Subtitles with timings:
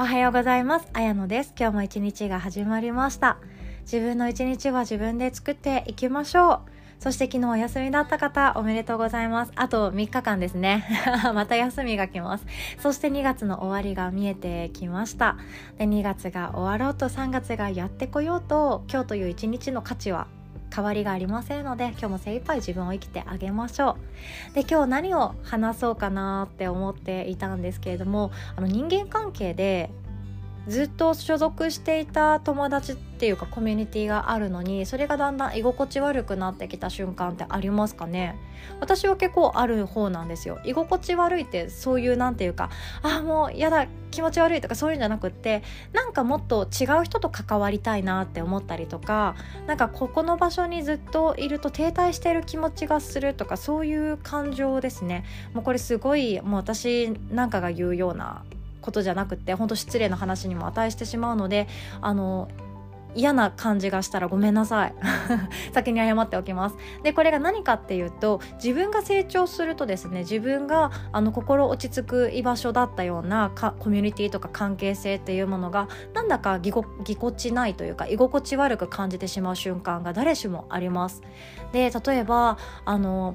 [0.00, 0.88] おはようございます。
[0.94, 1.52] あやのです。
[1.60, 3.36] 今日も一日が始まりました。
[3.82, 6.60] 自分の一日は自分で作っていきましょう。
[7.00, 9.52] そして昨日お休みだった方、おめでとうございます。
[9.56, 10.86] あと3日間ですね。
[11.34, 12.46] また休みが来ます。
[12.78, 15.36] そして2月の終わりが見えてきました。
[15.76, 20.28] で、2月が終わろうと3月がやってこようと、今日という一日の価値は
[20.80, 23.98] 変わりがありませんので今日も精一杯自分を生きてあげましょ
[24.50, 24.54] う。
[24.54, 29.90] で今日何を話そうかなって思っていたんですけれどもあの人間関係で
[30.68, 38.36] ずっと所属していた友達っていうかコミュニティがあるのにそれがだんだん居心地悪くなってきた瞬間ってありますかね？
[38.78, 40.58] 私は結構ある方なんですよ。
[40.64, 42.70] 居心地悪いってそういうなんていうか
[43.02, 49.36] ああもうやだ気持ち悪いとかそういうんじゃなくってなんかもっと違う人と関わりたいなって思ったりとか
[49.66, 55.24] なんかここの場所にずっといると停滞している気持ちがするとかそういう感情ですね。
[55.54, 58.44] もうこれすごいもう私なんかが言うような
[58.80, 61.68] ことじゃなくて本当失礼な話にも値してしまうので
[62.00, 62.48] あの
[63.14, 64.94] 嫌な感じがしたらごめんなさい。
[65.72, 66.76] 先に謝っておきます。
[67.02, 81.22] でこれが何かっていうと自分が成長するとですね自分があの心落ち着く居場所だったようなコミュニティとか関係性っていうものがなんだかぎこぎこちないというか居心地悪く感じてしまう瞬間が誰しもあります。
[81.72, 83.34] で例えばあの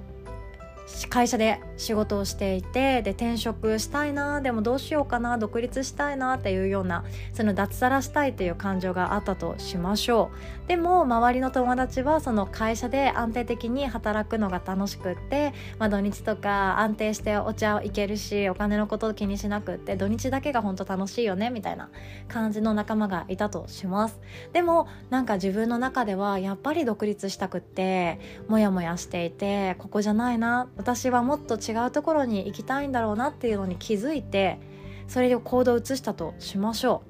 [1.09, 10.29] 会社で仕事をしていてで転職したいなでもどうしようかな独立したいなっていうようなその脱サラしたいという感情があったとしましょ
[10.65, 10.67] う。
[10.67, 21.89] でも周りの友達はその会社で安定的に働くのが楽しくって、まあ、土日とか安定してお茶を行けるしお金のこと気にしなくって土日だけが本当楽しいよねみたいな
[22.27, 24.19] 感じの仲間がいたとします。
[24.53, 34.59] でもなんか自分の中ではやっぱり独立したくってモヤモヤしていてここじゃないな私はもっと違うところに行きたいんだろうなっていうのに気づいて
[35.07, 37.03] それで行動を移したとしましょ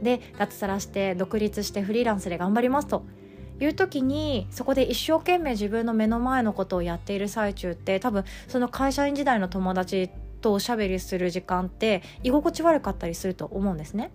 [0.00, 3.04] うで脱サラして独立してフリーランスで頑張りますと
[3.60, 10.10] いう時にそこで一生懸命自分の目の前のことをやっている最中って多分その会社員時代の友達
[10.40, 14.12] とおしゃべりする時間って居心地悪かったりすると思うんですね。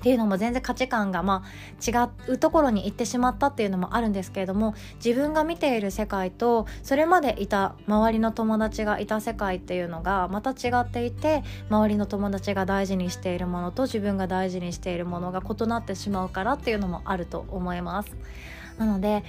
[0.00, 4.74] っていうのも全然価値観がまあ違うところに行ってしまったっていうのもあるんですけれども
[5.04, 18.10] 自分が見ている世界とそれまでいた周りの友達がいた世界っていうのがまた違っていて周りの友達が大事にしているものと自分が大事にしているものが異なってしまうからっていうのもあると思います。
[18.78, 19.22] なので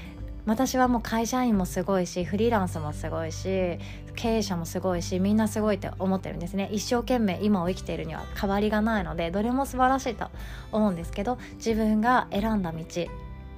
[0.45, 3.77] 私はもう会社員もすごいしフリーランスもすごいし
[4.15, 6.69] 経営者もすごいしみんなすごいって思ってるんですね。
[6.71, 10.27] 一生懸命今を生きているには変わりがないのでどれも素晴らしいと
[10.71, 12.85] 思うんですけど自分が選んだ道っ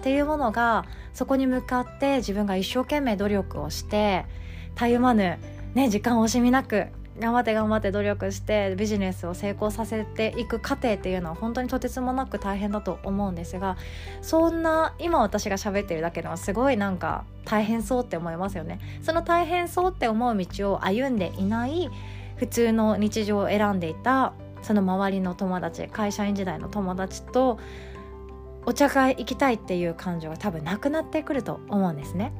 [0.04, 4.26] ていうものがそこに向かって自分が一生懸命努力をして
[4.76, 5.40] たゆまぬ、
[5.76, 6.88] ね、時間を惜しみなく
[7.20, 13.78] 頑張って頑張って努力してビジネスを成功させていく過程っていうのは本当にとてつもなく大変だと思うんですが
[14.22, 18.80] そんな今私が喋ってるだけではすごいなんか大変そうって思いますよね。
[19.02, 21.90] その大変そうって思う道を歩んでいない
[22.38, 27.60] 普通の日常を選んでいたその周りの友達会社員時代の友達と
[28.66, 32.34] お茶会行きたいっていう感情が多分なくなってくると思うんですね。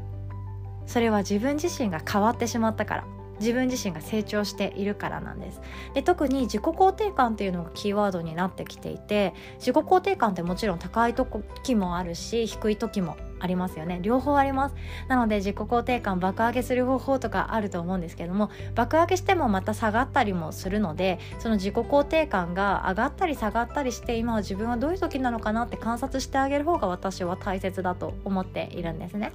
[0.88, 3.23] それは自分自身が変わってしまったから。
[3.44, 5.62] 自分自身が成長しているからなんです。
[5.94, 14.00] で特に自己肯定感っていうのがキーワードになってきていて自己肯定感ってもちろん高い時もあるし低い時もありますよね。
[14.02, 14.76] 両方あります。
[15.10, 29.34] なので自己肯定感爆上げする方法とかあると思うんですけども爆上げしてもまた下がったりもするのでその自己肯定感が上がったり下がったりして今は自分はどういう時なのかなって観察してあげる方が私は大切だと思っているんですね。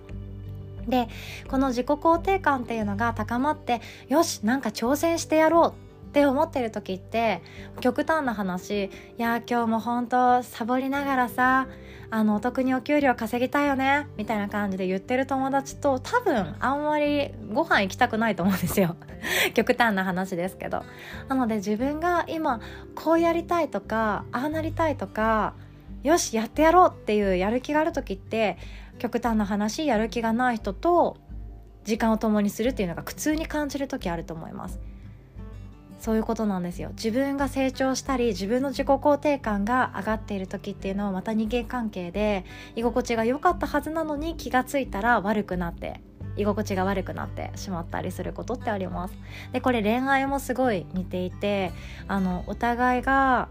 [0.88, 1.09] で
[1.49, 7.43] この自己肯定感っていうのが高まってよしなんか挑戦してやろうって思ってる時って
[7.81, 11.69] 極端な話いや今日も本当サボりながらさ
[12.10, 18.97] あのお得にお給料稼ぎたいよねみたいな感じで言ってる友達と多分あんまりご飯行きたくないと思うんですよ。
[19.53, 20.84] 極端な話ですけど。
[21.29, 22.61] なので自分が今
[22.94, 25.52] こうやりたいとかああなりたいとか
[26.03, 28.56] よしやってやろうっていうやる気がある時って
[28.99, 31.17] 極端な話やる気がない人と
[31.85, 34.79] 時間を共にするっていうのが苦痛に感じる時あると思います。
[35.99, 36.91] そういうことなんですよ。
[36.91, 42.44] 自分が成長したり自分の自己肯定感が上がっている時っていうのはまた人間関係で
[42.77, 46.01] 居心地が良かったはずなのに気がついたら悪くなって
[46.37, 49.15] 居心地が悪くなってしまったりすることってあります。
[49.53, 51.73] でこれ恋愛もすごい似ていて
[52.06, 53.49] あのお互いが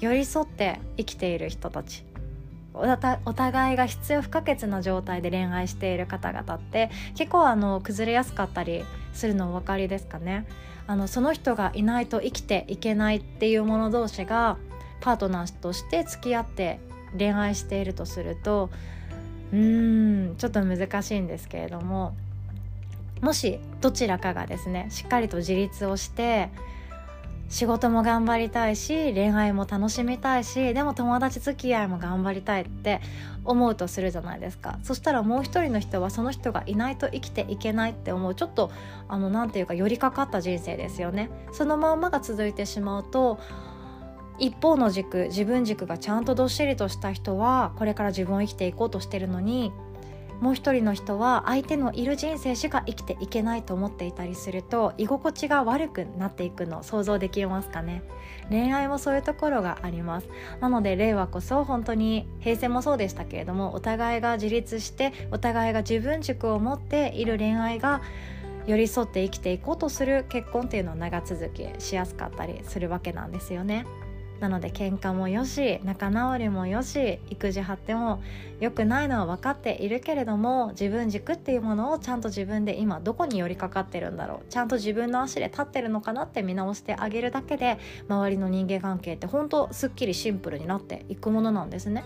[0.00, 2.04] 寄り添って生きている人たち。
[2.74, 8.84] お互いが必要不可欠な状態で恋愛している方々って結構あの崩れやすかったり
[9.14, 10.46] するのお分かりですかね。
[10.86, 14.56] あのその人がいないと生きていけないっていう者同士が
[15.00, 16.78] パートナーとして付き合って
[17.16, 18.70] 恋愛しているとすると
[19.52, 22.14] うーんちょっと難しいんですけれども
[23.20, 26.50] もしどちらかがですねしっかりと自立をして
[27.48, 33.00] 仕事も頑張りたいし恋愛も楽しみたいしでも友達付き合いも頑張りたいって
[33.44, 34.78] 思うとするじゃないですか。
[34.82, 38.34] そしたらもう一人の人はその人がいないと生きていけないって思う。
[38.34, 38.72] ちょっと
[39.08, 41.30] あのなんていうか寄りかかった人生ですよね。
[41.52, 43.38] そのまんまが続いてしまうと
[44.38, 49.72] 一方の軸自分軸がちゃんとどっしりとした人はこれから自分を生きていこうとしてるのに
[50.40, 58.02] もう一人の人は相手のいる人生しか生きていけないと思っていたりすると居心地が悪くなっていくの想像できますかね？
[58.50, 60.28] 恋愛もそういうところがあります
[60.60, 68.02] なので令和こそ本当に平成もそうでしたけれどもお互いが自立してお互いが自分軸を持っている恋愛が
[68.66, 73.86] 寄り添って生きていこうとする結婚っていうのは長続きしやすかったりするわけなんですよね。
[74.40, 78.22] なので喧嘩もよし仲直りもよし育児発展も
[78.60, 87.78] 良くないのは分かっているけれども自分軸っていうものをちゃんと自分で今どこに寄りかかってるんだろうちゃんと自分の足で立ってるのかなって見直してあげるだけで
[88.08, 92.04] 周りの人間関係って本当すっきりシンプルになっていくものなんですね。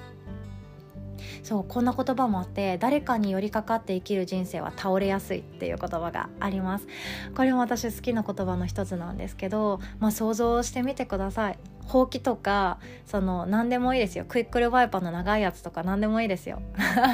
[1.43, 6.87] そうこんな言葉もあって誰かに寄りかかって生きる人生は倒れやすいっていう言葉があります
[7.35, 11.59] これも私好きな言葉の一つなんですけど、まあ、想像してみてください
[11.91, 16.63] ほうきとかその何でもいいですよクイックルワイパーの長いやつとか何でもいいですよ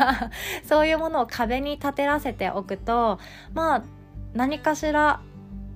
[0.64, 3.18] そういうものを壁に立てらせておくと
[3.54, 3.82] まあ
[4.34, 5.20] 何かしら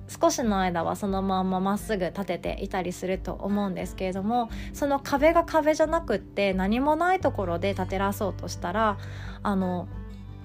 [0.07, 8.97] 少しの間はそのまんままっすぐ立てていたりすると思うんですけれどもその壁が壁じゃなくって何もないところで立てらそうとしたら
[9.41, 9.87] あの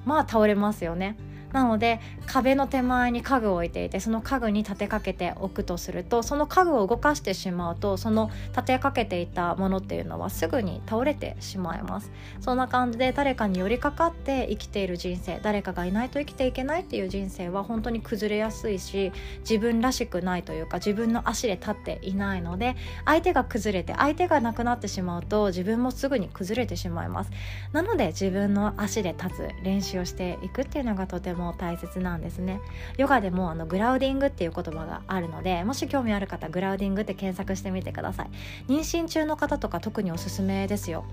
[0.06, 1.18] まあ倒れますよね。
[1.56, 12.10] なので壁の手前に家具を置いていてその家具に立てかけておくとするとその家具を動かしてしまうとその立てかけていたものっていうのはすぐに倒れてしまいます。
[12.40, 19.10] そんな感じで誰かに寄りかかって生きている人生誰かがいないと生きていけないっていう人生は本当に崩れやすいし
[19.40, 22.76] 自分らしくないというか自分の足で立っていないので
[23.06, 27.30] 相手が崩れて相手がなくなってしまうと自分もすぐに崩れてしまいます。
[27.72, 32.60] なので自分の足で立つ練習をしていくっていうのがとてもも大切なんですね。
[32.96, 38.30] ヨガでもあのグラウディングっていう言葉があるのでもし興味ある方グラウディングって検索してみてください。
[38.68, 41.04] 妊娠中の方とか特におすすめですよ。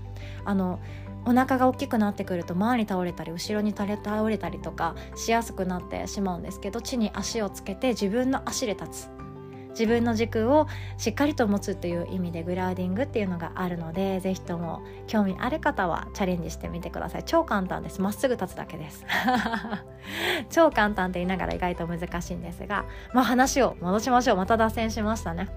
[0.44, 0.80] あの
[1.26, 9.23] お腹が大きくなってくると前に倒れたり後ろに倒れたりとかしやすくなってしまうんですけど地に足をつけて自分の足で立つ。
[9.74, 10.66] 自分の軸を
[10.96, 17.24] しっかりと持つっていう意味でグラウディングっていうのがあるので是非とも興味ある方はチャレンジしてみてください。
[17.24, 18.00] 超簡単です。
[18.00, 19.04] まっすぐ立つだけです。
[20.50, 24.36] 超簡単って言いながら意外と難しいんですがまあ話を戻しましょう。
[24.36, 25.48] また脱線しましたね。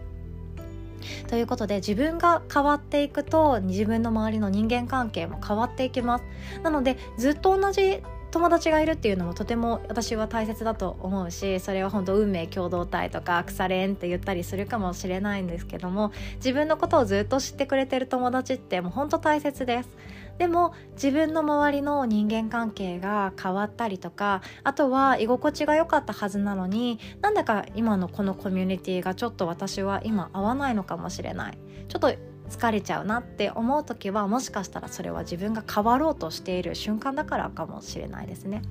[1.28, 6.26] ということで自分が変わっていくと自分の周りの人間関係も変わっていきます。
[6.64, 19.90] なのでずっと同じ友達がいるっていうのもとても私は大切だと思うしそれは本当運命共同体とか腐れんって言ったりするかもしれないんですけども自分のことをずっと知ってくれてる友達ってもう本当大切です。
[20.38, 31.58] でも自分の周りの人間関係が変わったりとかあとは居心地が良かったはずなのになんだか今のこのコミュニティがちょっと私は今合わないのかもしれない。
[31.88, 32.14] ちょっと
[32.50, 38.62] 疲れちゃうなって思う時はもしかしたらそれは自分が変わろうとしている瞬間だからかもしれないですね。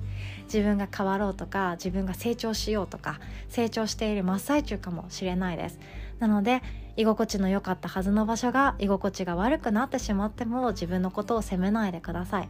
[0.45, 3.19] 自分が変わろうとか自分が成長しようとか
[3.49, 5.79] 成長している真っ最中かもしれないです。
[6.19, 6.61] なので
[6.95, 12.49] 居心地の良かったはずの場所が居心地が悪くなってしまっても自分のことを責めないでください。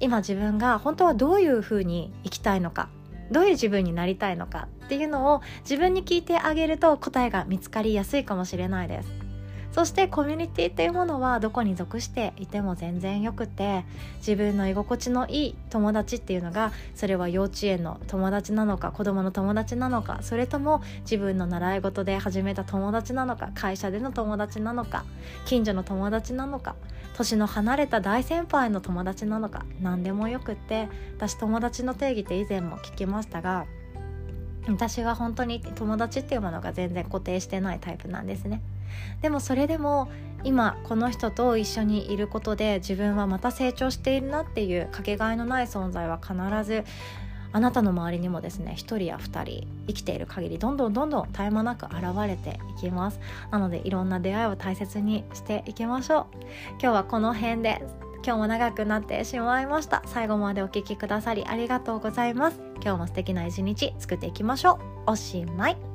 [0.00, 2.90] 今自分が本当はどういうふうに生きたいのか
[3.30, 9.25] どういう自分になりたいのかっていうのを自分に聞いてあげると答えが見つかりやすいかもしれないです。
[9.76, 13.84] そしてコミュニティっていうものはどこに属していても全然よくて
[14.20, 25.04] 自分の居心地のいい友達っていうのがそれは幼稚園の友達なのか子供の友達なのかそれとも自分の習い事で始めた友達なのか会社での友達なのか
[25.44, 26.74] 近所の友達なのか
[27.14, 33.66] 年の離れた大先輩の友達なのか何でもよくって私友達の定義って以前も聞きましたが
[34.68, 38.62] 私は本当に友達っていうものが全然固定してないタイプなんですね。
[39.22, 40.08] でもそれでも
[40.44, 46.84] 今この人と一緒にいることで自分はまた成長しているなっていうかけがえのない存在は必ず
[47.52, 53.20] あなたの周りにもですね1人や2人生きている限りどんどんどんどん絶え間なく現れていきます。
[53.50, 56.36] なのでいろんな出会いを大切にしていきましょう。
[56.72, 57.82] 今日はこの辺で
[58.24, 60.02] 今日も長くなってしまいました。
[60.06, 62.60] 最後までお聴きくださりありがとうございます。
[62.82, 65.12] 今日も素敵な一日作っていきましょう。
[65.12, 65.85] おしまい。